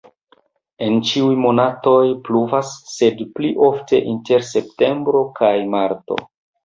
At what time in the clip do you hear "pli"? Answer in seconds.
3.37-3.53